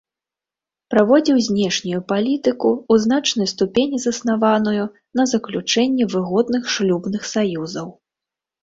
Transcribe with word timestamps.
Праводзіў 0.93 1.37
знешнюю 1.47 1.99
палітыку, 2.13 2.71
у 2.95 2.99
значнай 3.05 3.51
ступені 3.53 3.97
заснаваную 4.09 4.83
на 5.21 5.29
заключэнні 5.37 6.03
выгодных 6.17 6.63
шлюбных 6.79 7.21
саюзаў. 7.37 7.87